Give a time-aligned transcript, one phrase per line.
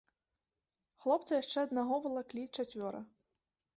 [1.03, 3.01] Хлопца яшчэ аднаго валаклі чацвёра.